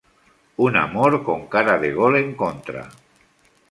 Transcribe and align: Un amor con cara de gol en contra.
Un 0.67 0.77
amor 0.85 1.13
con 1.27 1.39
cara 1.53 1.75
de 1.87 1.93
gol 2.01 2.13
en 2.25 2.29
contra. 2.43 2.83